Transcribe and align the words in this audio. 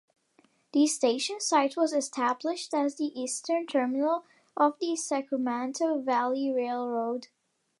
The 0.73 0.87
station 0.87 1.39
site 1.39 1.77
was 1.77 1.93
established 1.93 2.73
as 2.73 2.95
the 2.95 3.03
eastern 3.13 3.67
terminal 3.67 4.25
of 4.57 4.79
the 4.79 4.95
Sacramento 4.95 5.99
Valley 6.01 6.51
Railroad. 6.51 7.27